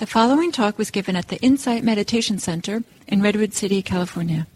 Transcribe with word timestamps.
The 0.00 0.06
following 0.06 0.50
talk 0.50 0.78
was 0.78 0.90
given 0.90 1.14
at 1.14 1.28
the 1.28 1.36
Insight 1.42 1.84
Meditation 1.84 2.38
Center 2.38 2.82
in 3.06 3.20
Redwood 3.20 3.52
City, 3.52 3.82
California. 3.82 4.46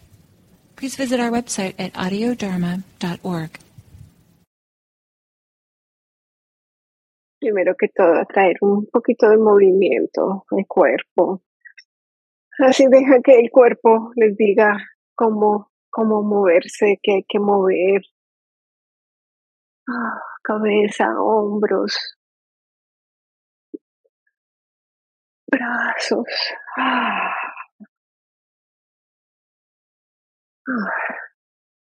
Please 0.75 0.95
visit 0.95 1.19
our 1.19 1.29
website 1.29 1.75
at 1.77 1.93
audiodharma.org. 1.93 3.59
Primero 7.39 7.75
que 7.77 7.89
todo, 7.95 8.25
traer 8.25 8.55
un 8.61 8.87
poquito 8.91 9.29
de 9.29 9.37
movimiento 9.37 10.45
al 10.49 10.65
cuerpo. 10.67 11.43
Así 12.57 12.87
deja 12.87 13.21
que 13.21 13.39
el 13.39 13.51
cuerpo 13.51 14.13
les 14.15 14.35
diga 14.35 14.79
cómo, 15.13 15.69
cómo 15.91 16.23
moverse, 16.23 16.97
qué 17.03 17.17
hay 17.17 17.25
que 17.29 17.37
mover. 17.37 18.01
Ah, 19.87 20.19
cabeza, 20.41 21.05
hombros, 21.19 22.17
brazos. 25.55 26.27
Ah. 26.77 27.35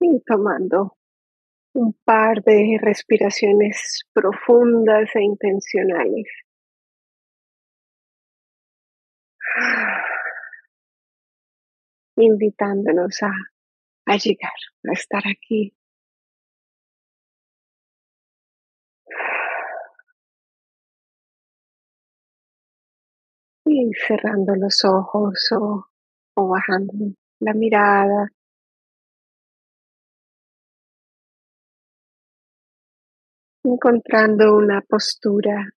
Y 0.01 0.21
tomando 0.27 0.97
un 1.75 1.93
par 2.05 2.43
de 2.43 2.79
respiraciones 2.81 4.03
profundas 4.13 5.11
e 5.15 5.23
intencionales. 5.23 6.27
Invitándonos 12.17 13.23
a, 13.23 13.33
a 14.07 14.17
llegar, 14.17 14.53
a 14.89 14.93
estar 14.93 15.23
aquí. 15.27 15.75
Cerrando 24.07 24.55
los 24.55 24.85
ojos 24.85 25.51
o, 25.53 25.87
o 26.37 26.49
bajando 26.49 26.93
la 27.41 27.55
mirada 27.55 28.31
encontrando 33.65 34.55
una 34.57 34.81
postura 34.83 35.71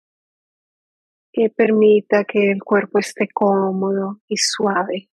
que 1.32 1.50
permita 1.50 2.24
que 2.26 2.52
el 2.52 2.64
cuerpo 2.64 3.00
esté 3.00 3.28
cómodo 3.34 4.20
y 4.28 4.38
suave 4.38 5.10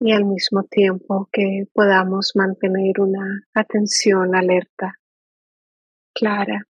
y 0.00 0.12
al 0.12 0.24
mismo 0.24 0.64
tiempo 0.64 1.28
que 1.32 1.64
podamos 1.72 2.32
mantener 2.34 3.00
una 3.00 3.46
atención 3.54 4.34
alerta, 4.34 4.98
clara. 6.12 6.66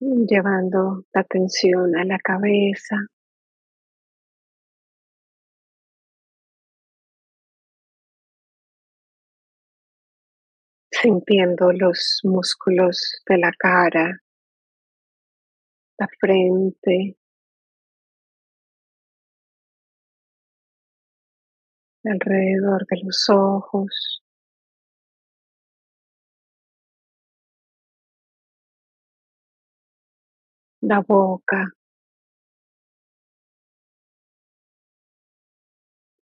Llevando 0.00 1.04
la 1.12 1.20
atención 1.20 1.96
a 1.96 2.04
la 2.04 2.18
cabeza. 2.18 2.96
Sintiendo 10.92 11.72
los 11.72 12.20
músculos 12.24 13.22
de 13.26 13.38
la 13.38 13.52
cara, 13.58 14.18
la 15.98 16.08
frente, 16.18 17.16
alrededor 22.04 22.86
de 22.90 23.00
los 23.04 23.28
ojos. 23.30 24.22
La 30.82 31.00
boca, 31.00 31.66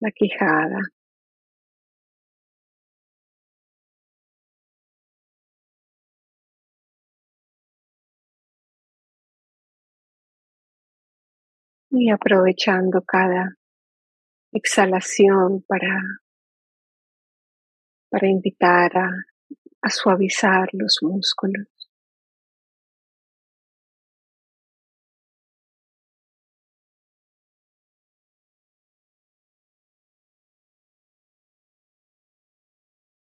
la 0.00 0.10
quijada. 0.10 0.80
Y 11.90 12.10
aprovechando 12.10 13.02
cada 13.02 13.54
exhalación 14.52 15.64
para, 15.66 16.02
para 18.10 18.28
invitar 18.28 18.96
a, 18.96 19.08
a 19.82 19.90
suavizar 19.90 20.68
los 20.72 20.98
músculos. 21.02 21.77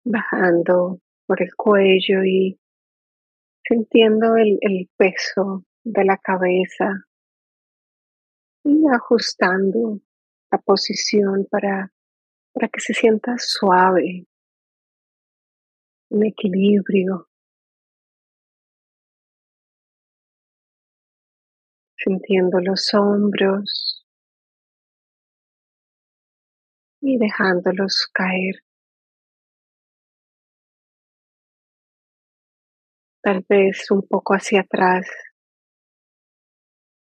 Bajando 0.10 1.00
por 1.28 1.42
el 1.42 1.54
cuello 1.56 2.24
y 2.26 2.60
sintiendo 3.64 4.36
el, 4.38 4.58
el 4.62 4.90
peso 4.98 5.64
de 5.84 6.04
la 6.04 6.18
cabeza 6.18 7.06
y 8.64 8.84
ajustando 8.92 10.00
la 10.52 10.58
posición 10.58 11.48
para, 11.50 11.94
para 12.52 12.68
que 12.70 12.80
se 12.80 12.96
sienta 12.96 13.36
suave, 13.38 14.26
en 16.10 16.26
equilibrio. 16.26 17.28
Sintiendo 21.96 22.60
los 22.62 22.92
hombros 22.96 24.08
y 27.02 27.18
dejándolos 27.20 28.10
caer 28.12 28.56
tal 33.22 33.46
vez 33.48 33.90
un 33.92 34.08
poco 34.08 34.34
hacia 34.34 34.62
atrás, 34.62 35.08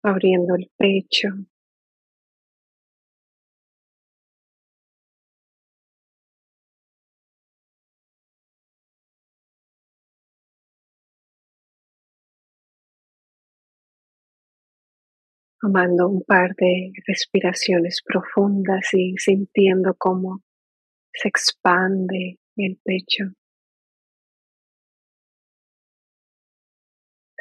abriendo 0.03 0.55
el 0.55 0.71
pecho. 0.77 1.29
tomando 15.61 16.09
un 16.09 16.23
par 16.23 16.55
de 16.57 16.93
respiraciones 17.07 18.01
profundas 18.05 18.93
y 18.93 19.15
sintiendo 19.19 19.95
cómo 19.99 20.43
se 21.13 21.29
expande 21.29 22.39
el 22.57 22.79
pecho. 22.85 23.25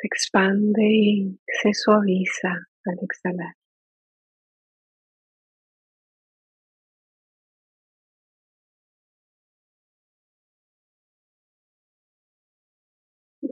Expande 0.05 0.83
y 0.83 1.39
se 1.61 1.73
suaviza 1.73 2.49
al 2.85 2.97
exhalar. 3.01 3.55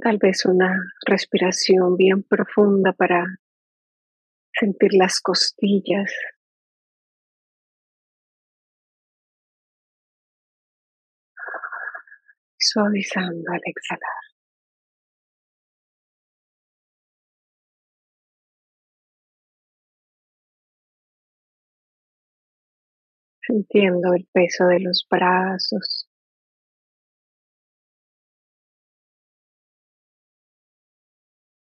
Tal 0.01 0.17
vez 0.17 0.45
una 0.45 0.71
respiración 1.05 1.95
bien 1.95 2.23
profunda 2.23 2.93
para 2.93 3.25
sentir 4.51 4.93
las 4.93 5.21
costillas. 5.21 6.11
Suavizando 12.57 13.51
al 13.51 13.61
exhalar. 13.65 14.22
Sintiendo 23.53 24.15
el 24.15 24.25
peso 24.33 24.65
de 24.65 24.79
los 24.79 25.05
brazos. 25.09 26.09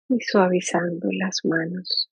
Y 0.09 0.19
suavizando 0.21 1.07
las 1.11 1.39
manos. 1.43 2.09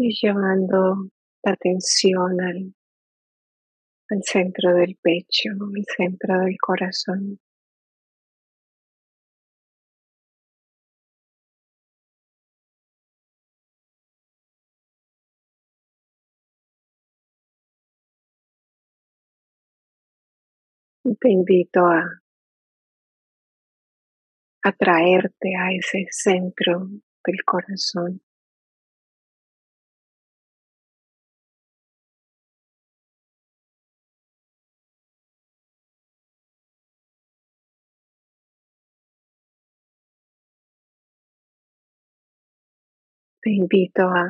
Y 0.00 0.14
llevando 0.20 1.08
la 1.42 1.52
atención 1.52 2.40
al, 2.40 2.74
al 4.10 4.22
centro 4.24 4.74
del 4.74 4.96
pecho, 5.02 5.50
al 5.52 5.84
centro 5.96 6.40
del 6.40 6.56
corazón. 6.58 7.38
te 21.20 21.30
invito 21.30 21.86
a 21.86 22.20
atraerte 24.62 25.54
a 25.58 25.72
ese 25.72 26.06
centro 26.10 26.88
del 27.24 27.44
corazón. 27.44 28.20
Te 43.42 43.50
invito 43.50 44.02
a, 44.02 44.26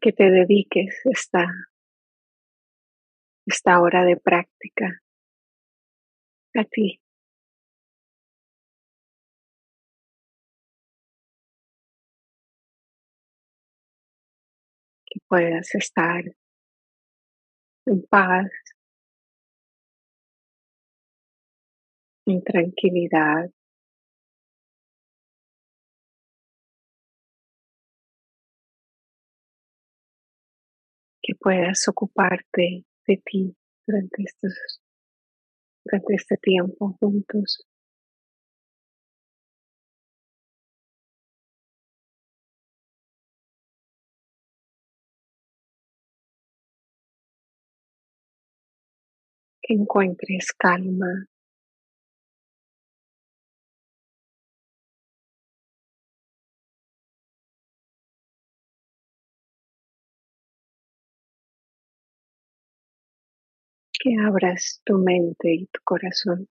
que 0.00 0.12
te 0.12 0.30
dediques 0.30 1.00
esta, 1.04 1.46
esta 3.46 3.80
hora 3.80 4.04
de 4.04 4.16
práctica 4.16 5.02
a 6.54 6.64
ti. 6.64 7.00
Que 15.06 15.20
puedas 15.28 15.74
estar 15.74 16.24
en 17.86 18.02
paz, 18.08 18.50
en 22.26 22.42
tranquilidad. 22.42 23.55
Que 31.26 31.34
puedas 31.34 31.88
ocuparte 31.88 32.84
de 33.08 33.16
ti 33.24 33.56
durante 33.84 34.22
estos 34.22 34.80
durante 35.84 36.14
este 36.14 36.36
tiempo 36.36 36.96
juntos. 37.00 37.66
Que 49.62 49.74
encuentres 49.74 50.52
calma. 50.52 51.26
Que 64.06 64.14
abras 64.24 64.80
tu 64.84 64.98
mente 64.98 65.52
y 65.52 65.66
tu 65.66 65.80
corazón. 65.82 66.46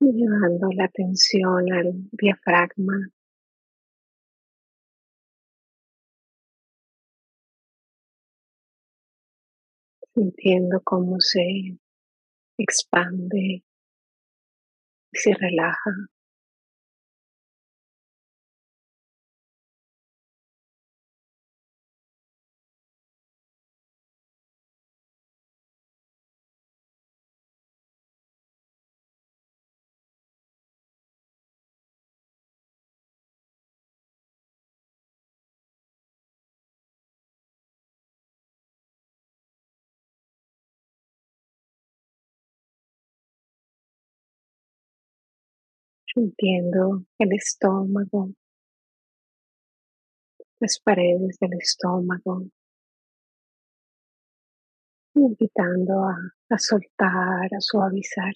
llevando 0.00 0.68
la 0.74 0.84
atención 0.84 1.72
al 1.72 1.94
diafragma. 2.12 3.08
Sintiendo 10.14 10.80
cómo 10.84 11.20
se 11.20 11.78
expande 12.58 13.62
y 15.12 15.18
se 15.18 15.32
relaja. 15.34 15.90
Sintiendo 46.14 47.04
el 47.18 47.32
estómago, 47.32 48.30
las 50.60 50.78
paredes 50.80 51.38
del 51.40 51.54
estómago, 51.54 52.44
invitando 55.14 56.04
a, 56.04 56.16
a 56.50 56.58
soltar, 56.58 57.46
a 57.52 57.60
suavizar. 57.60 58.34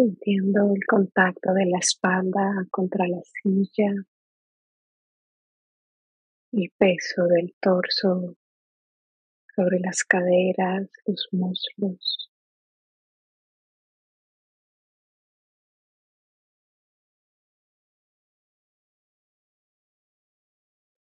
Sintiendo 0.00 0.72
el 0.74 0.82
contacto 0.86 1.52
de 1.52 1.66
la 1.66 1.78
espalda 1.78 2.66
contra 2.70 3.06
la 3.06 3.20
silla, 3.42 3.92
el 6.52 6.72
peso 6.78 7.24
del 7.24 7.54
torso 7.60 8.34
sobre 9.54 9.78
las 9.80 10.02
caderas, 10.04 10.88
los 11.04 11.28
muslos. 11.32 12.30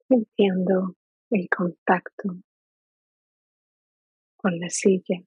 Sintiendo 0.10 0.96
el 1.30 1.48
contacto 1.48 2.36
con 4.36 4.60
la 4.60 4.70
silla. 4.70 5.24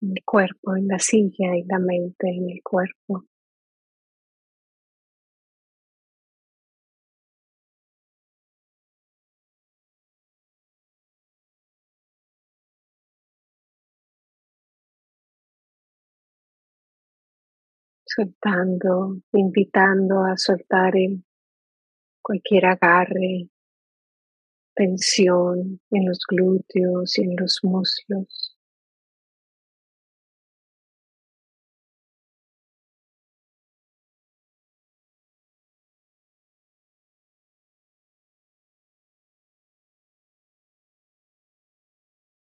El 0.00 0.24
cuerpo 0.24 0.76
en 0.76 0.88
la 0.88 0.98
silla 0.98 1.56
y 1.56 1.64
la 1.64 1.78
mente 1.78 2.28
en 2.28 2.50
el 2.50 2.62
cuerpo. 2.62 3.24
soltando, 18.16 19.20
invitando 19.32 20.24
a 20.24 20.36
soltar 20.36 20.94
cualquier 22.22 22.66
agarre, 22.66 23.48
tensión 24.74 25.80
en 25.90 26.06
los 26.06 26.20
glúteos 26.26 27.18
y 27.18 27.22
en 27.22 27.36
los 27.36 27.60
muslos. 27.62 28.55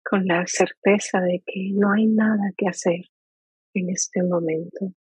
Con 0.08 0.24
la 0.26 0.46
certeza 0.46 1.20
de 1.20 1.42
que 1.44 1.70
no 1.72 1.92
hay 1.92 2.06
nada 2.06 2.52
que 2.56 2.68
hacer 2.68 3.00
en 3.74 3.90
este 3.90 4.22
momento. 4.22 4.92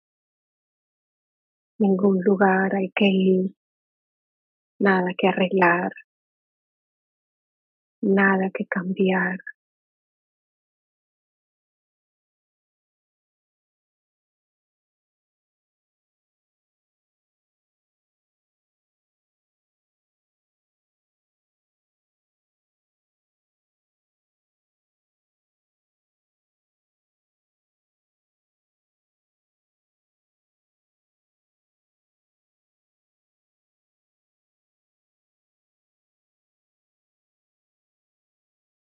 Ningún 1.79 2.23
lugar 2.23 2.75
hay 2.75 2.91
que 2.91 3.07
ir, 3.07 3.55
nada 4.79 5.11
que 5.17 5.29
arreglar, 5.29 5.93
nada 8.01 8.51
que 8.55 8.65
cambiar. 8.67 9.39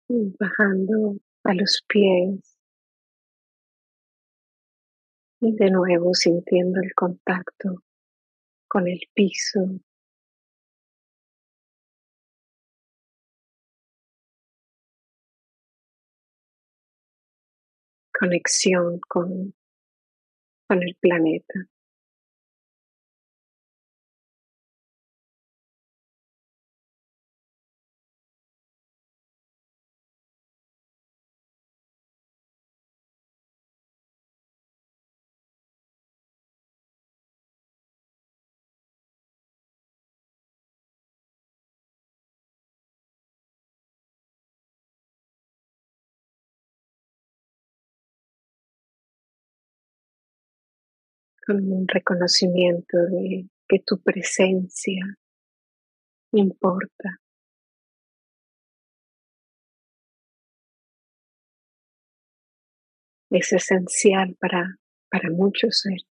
Bajando 0.10 1.18
a 1.44 1.54
los 1.54 1.84
pies 1.88 2.58
y 5.42 5.56
de 5.56 5.70
nuevo 5.70 6.14
sintiendo 6.14 6.82
el 6.82 6.94
contacto 6.96 7.84
con 8.68 8.88
el 8.88 9.00
piso. 9.14 9.80
Conexión 18.20 19.00
con, 19.08 19.54
con 20.68 20.84
el 20.84 20.96
planeta. 21.00 21.70
Un 51.52 51.88
reconocimiento 51.88 52.98
de 53.10 53.48
que 53.68 53.80
tu 53.86 54.02
presencia 54.02 55.18
importa. 56.34 57.20
Es 63.32 63.54
esencial 63.54 64.36
para, 64.40 64.76
para 65.10 65.30
muchos 65.30 65.82
seres. 65.82 66.06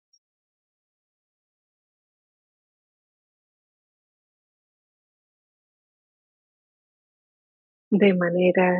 De 7.89 8.13
manera, 8.13 8.75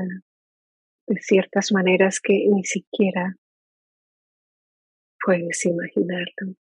de 1.08 1.22
ciertas 1.22 1.72
maneras 1.72 2.20
que 2.20 2.46
ni 2.52 2.64
siquiera 2.64 3.36
puedes 5.27 5.65
imaginarlo. 5.65 6.55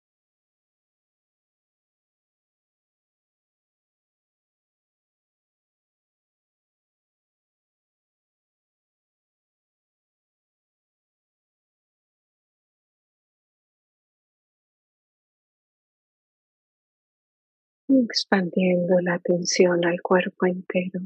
expandiendo 17.89 18.99
la 19.01 19.13
atención 19.13 19.85
al 19.85 20.01
cuerpo 20.01 20.45
entero. 20.47 20.99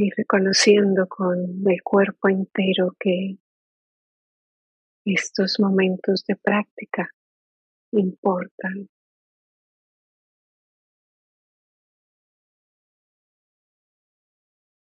Y 0.00 0.10
reconociendo 0.16 1.08
con 1.08 1.66
el 1.66 1.82
cuerpo 1.82 2.28
entero 2.28 2.94
que 3.00 3.36
estos 5.04 5.58
momentos 5.58 6.24
de 6.24 6.36
práctica 6.36 7.10
importan. 7.90 8.88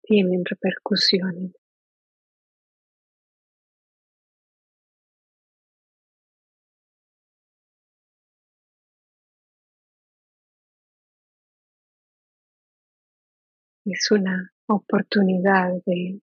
Tienen 0.03 0.45
repercusiones. 0.45 1.53
es 13.85 14.11
una 14.11 14.51
oportunidad 14.69 15.71
de 15.85 16.21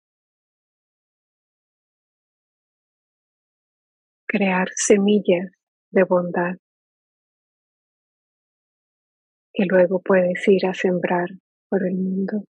crear 4.27 4.69
semillas 4.75 5.51
de 5.91 6.03
bondad 6.03 6.55
que 9.53 9.65
luego 9.65 9.99
puedes 9.99 10.47
ir 10.47 10.65
a 10.67 10.73
sembrar 10.73 11.27
por 11.69 11.85
el 11.85 11.95
mundo. 11.95 12.45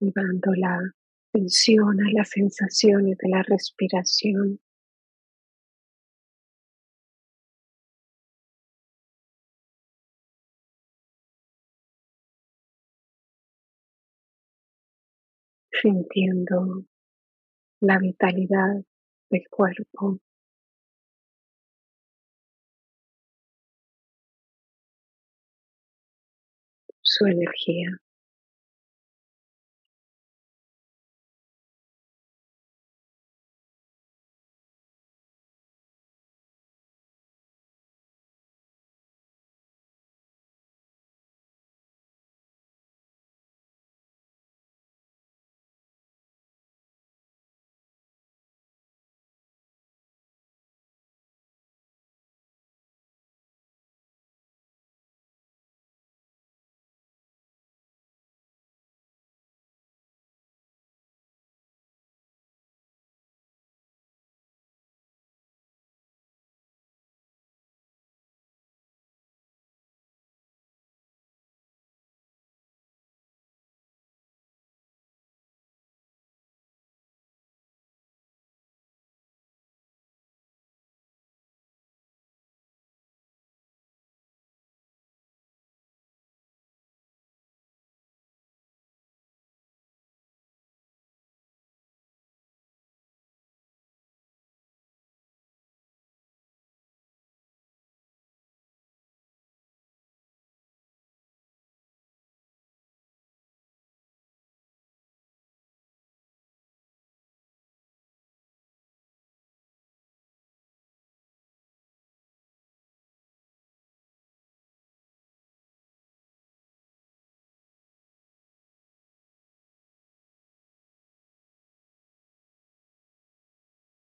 Llevando 0.00 0.52
la 0.54 0.78
atención 1.30 2.00
a 2.00 2.10
las 2.12 2.30
sensaciones 2.30 3.16
de 3.18 3.28
la 3.28 3.42
respiración. 3.42 4.60
sintiendo 15.82 16.84
la 17.80 17.98
vitalidad 17.98 18.82
del 19.30 19.42
cuerpo. 19.50 20.18
Su 27.02 27.26
energía. 27.26 27.98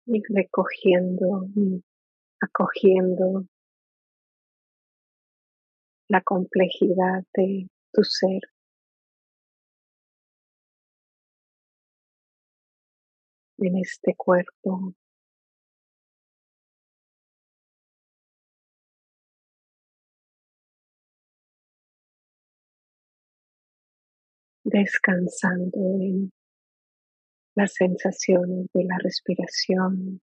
Y 0.08 0.22
recogiendo 0.34 1.48
y 1.56 1.84
acogiendo 2.42 3.46
la 6.10 6.22
complejidad 6.22 7.24
de 7.36 7.68
tu 7.94 8.04
ser. 8.04 8.42
en 13.60 13.78
este 13.78 14.16
cuerpo. 14.16 14.94
Descansando 24.64 25.78
en 26.02 26.32
las 27.58 27.74
sensaciones 27.74 28.68
de 28.74 28.84
la 28.86 28.98
respiración. 29.00 30.22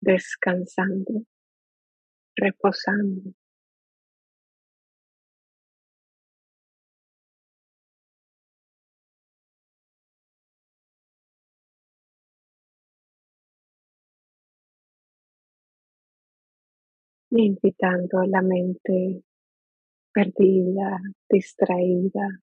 descansando, 0.00 1.24
reposando. 2.36 3.32
Invitando 17.42 18.20
a 18.20 18.26
la 18.26 18.42
mente 18.42 19.22
perdida, 20.12 21.00
distraída, 21.28 22.40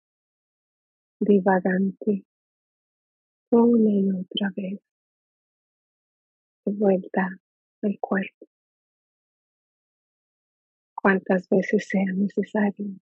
divagante, 1.20 2.26
una 3.52 3.90
y 3.90 4.10
otra 4.12 4.52
vez, 4.56 4.80
de 6.66 6.74
vuelta 6.74 7.30
al 7.82 8.00
cuerpo, 8.00 8.48
cuantas 10.96 11.48
veces 11.50 11.88
sea 11.88 12.12
necesario. 12.14 12.96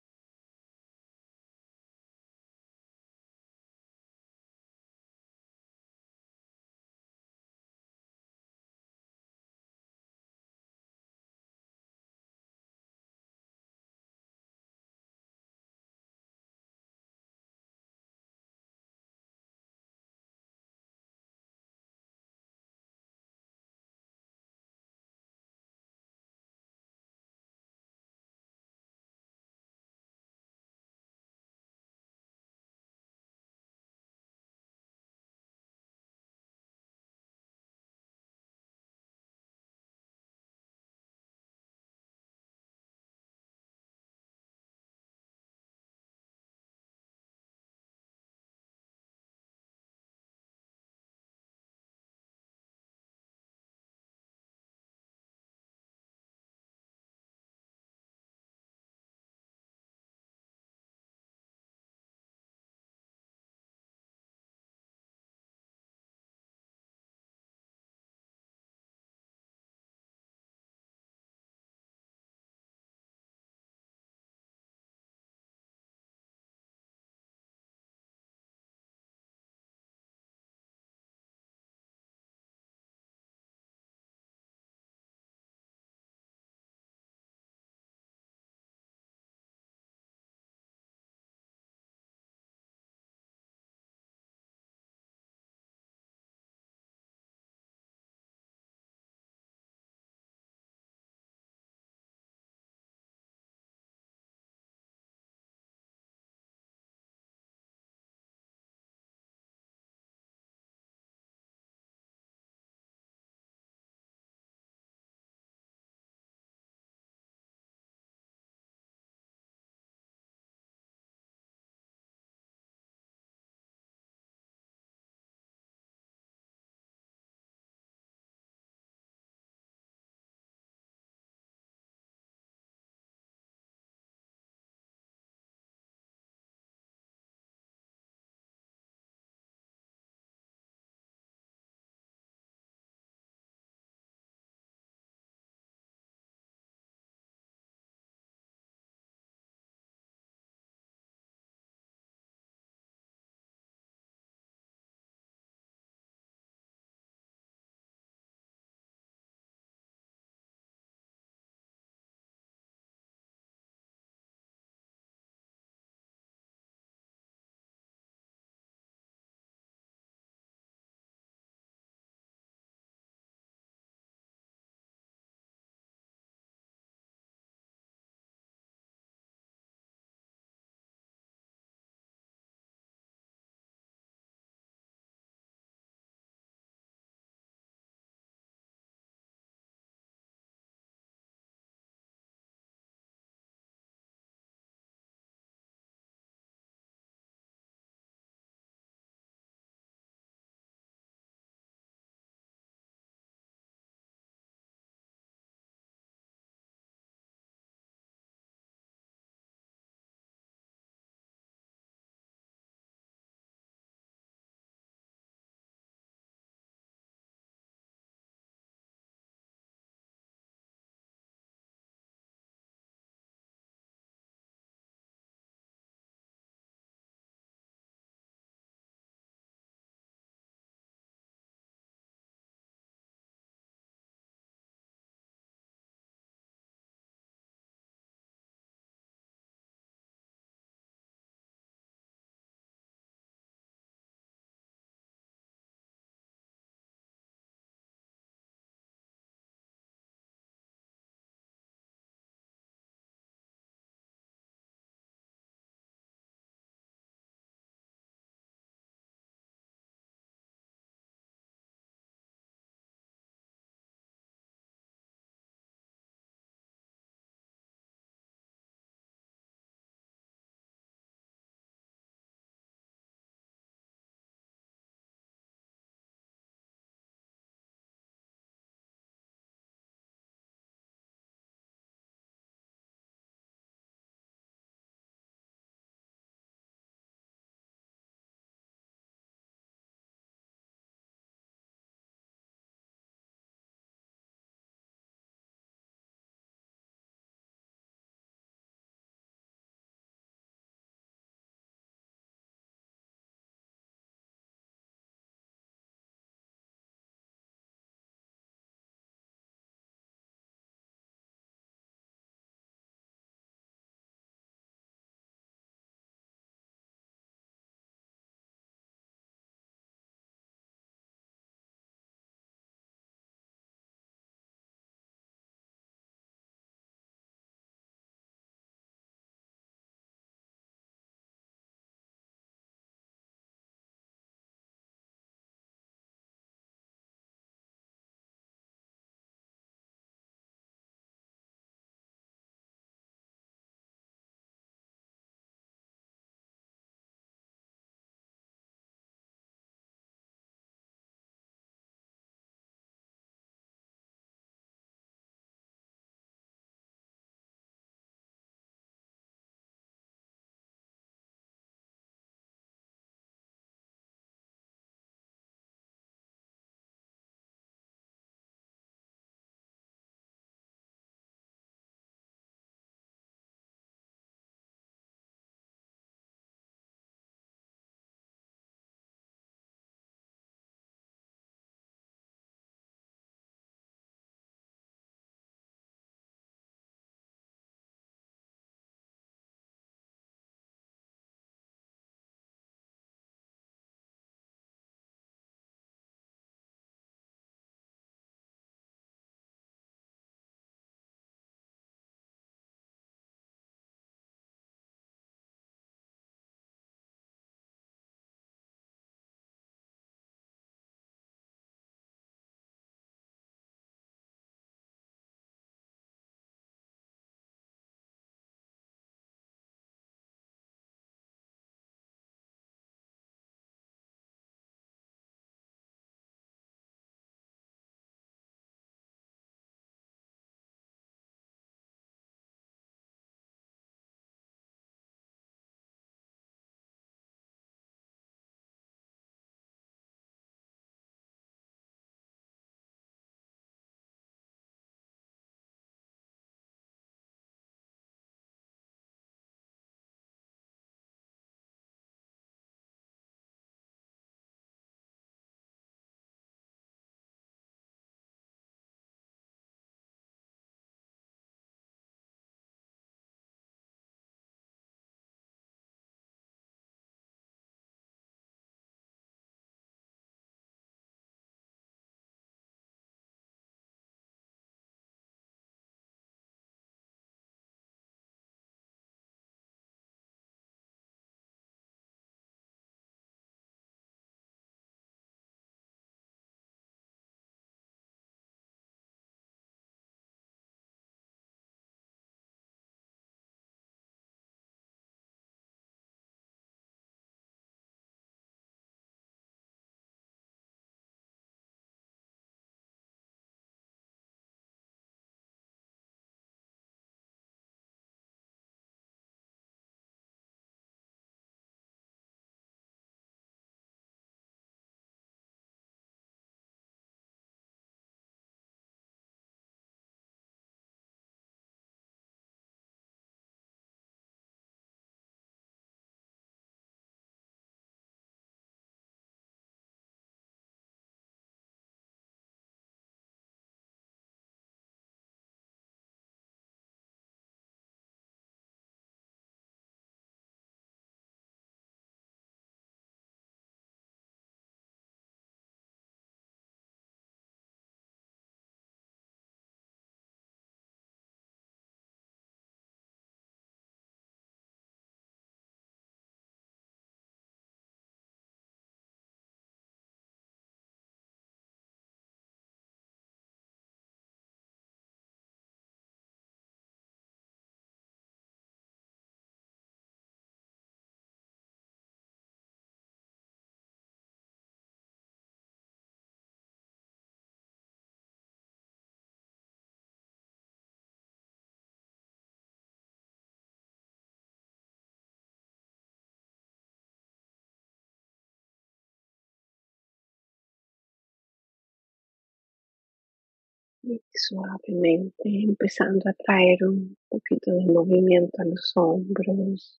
Suavemente 594.34 595.42
empezando 595.44 596.22
a 596.28 596.32
traer 596.34 596.78
un 596.84 597.16
poquito 597.28 597.72
de 597.72 597.86
movimiento 597.86 598.62
a 598.62 598.64
los 598.64 598.92
hombros, 598.96 600.00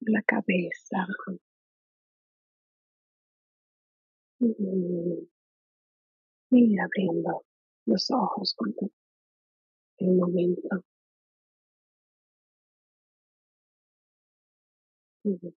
la 0.00 0.22
cabeza. 0.22 1.06
Mm. 4.40 5.26
Y 6.52 6.78
abriendo 6.78 7.42
los 7.86 8.10
ojos 8.10 8.54
con 8.56 8.72
el 9.98 10.14
momento. 10.16 10.82
Mm. 15.24 15.59